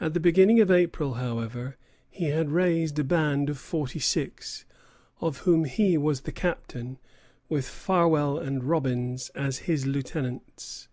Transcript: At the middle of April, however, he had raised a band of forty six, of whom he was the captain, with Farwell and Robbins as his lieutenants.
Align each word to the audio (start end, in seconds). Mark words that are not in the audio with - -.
At 0.00 0.12
the 0.12 0.18
middle 0.18 0.60
of 0.60 0.72
April, 0.72 1.14
however, 1.14 1.76
he 2.10 2.24
had 2.30 2.50
raised 2.50 2.98
a 2.98 3.04
band 3.04 3.48
of 3.48 3.56
forty 3.58 4.00
six, 4.00 4.64
of 5.20 5.38
whom 5.46 5.66
he 5.66 5.96
was 5.96 6.22
the 6.22 6.32
captain, 6.32 6.98
with 7.48 7.64
Farwell 7.68 8.38
and 8.38 8.64
Robbins 8.64 9.28
as 9.36 9.58
his 9.70 9.86
lieutenants. 9.86 10.88